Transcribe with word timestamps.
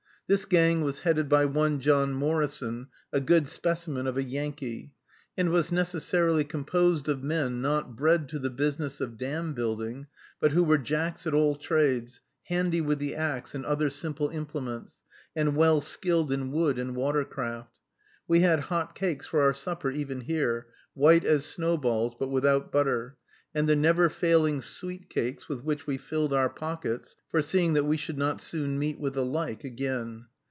This 0.33 0.45
gang 0.45 0.79
was 0.79 1.01
headed 1.01 1.27
by 1.27 1.43
one 1.43 1.81
John 1.81 2.13
Morrison, 2.13 2.87
a 3.11 3.19
good 3.19 3.49
specimen 3.49 4.07
of 4.07 4.15
a 4.15 4.23
Yankee; 4.23 4.93
and 5.37 5.49
was 5.49 5.73
necessarily 5.73 6.45
composed 6.45 7.09
of 7.09 7.21
men 7.21 7.61
not 7.61 7.97
bred 7.97 8.29
to 8.29 8.39
the 8.39 8.49
business 8.49 9.01
of 9.01 9.17
dam 9.17 9.53
building, 9.53 10.07
but 10.39 10.53
who 10.53 10.63
were 10.63 10.77
jacks 10.77 11.27
at 11.27 11.33
all 11.33 11.57
trades, 11.57 12.21
handy 12.43 12.79
with 12.79 12.99
the 12.99 13.13
axe, 13.13 13.53
and 13.53 13.65
other 13.65 13.89
simple 13.89 14.29
implements, 14.29 15.03
and 15.35 15.57
well 15.57 15.81
skilled 15.81 16.31
in 16.31 16.49
wood 16.53 16.79
and 16.79 16.95
water 16.95 17.25
craft. 17.25 17.81
We 18.25 18.39
had 18.39 18.61
hot 18.61 18.95
cakes 18.95 19.25
for 19.27 19.41
our 19.41 19.53
supper 19.53 19.91
even 19.91 20.21
here, 20.21 20.67
white 20.93 21.25
as 21.25 21.43
snowballs, 21.45 22.15
but 22.17 22.29
without 22.29 22.71
butter, 22.71 23.17
and 23.53 23.67
the 23.67 23.75
never 23.75 24.07
failing 24.09 24.61
sweet 24.61 25.09
cakes, 25.09 25.49
with 25.49 25.61
which 25.61 25.85
we 25.85 25.97
filled 25.97 26.31
our 26.31 26.49
pockets, 26.49 27.17
foreseeing 27.31 27.73
that 27.73 27.83
we 27.83 27.97
should 27.97 28.17
not 28.17 28.39
soon 28.39 28.79
meet 28.79 28.97
with 28.97 29.13
the 29.13 29.25
like 29.25 29.65
again. 29.65 30.23